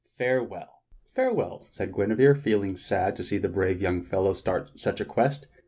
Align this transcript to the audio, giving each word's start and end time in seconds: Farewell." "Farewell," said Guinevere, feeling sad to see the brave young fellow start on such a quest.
Farewell." 0.17 0.81
"Farewell," 1.13 1.67
said 1.69 1.93
Guinevere, 1.95 2.33
feeling 2.33 2.75
sad 2.75 3.15
to 3.17 3.23
see 3.23 3.37
the 3.37 3.47
brave 3.47 3.79
young 3.83 4.01
fellow 4.01 4.33
start 4.33 4.71
on 4.71 4.77
such 4.79 4.99
a 4.99 5.05
quest. 5.05 5.45